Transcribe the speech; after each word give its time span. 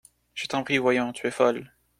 Je 0.33 0.47
t’en 0.47 0.63
prie, 0.63 0.79
voyons! 0.79 1.13
tu 1.13 1.27
es 1.27 1.29
folle! 1.29 1.71